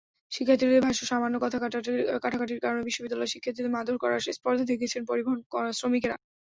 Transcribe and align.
শিক্ষার্থীদের 0.31 0.83
ভাষ্য, 0.85 1.01
সামান্য 1.05 1.35
কথা-কাটাকাটির 1.39 2.59
কারণে 2.63 2.81
বিশ্ববিদ্যালয়ের 2.87 3.33
শিক্ষার্থীদের 3.33 3.73
মারধর 3.75 3.97
করার 4.03 4.35
স্পর্ধা 4.37 4.63
দেখিয়েছেন 4.69 5.01
পরিবহন 5.05 5.37
শ্রমিকেরা। 5.73 6.15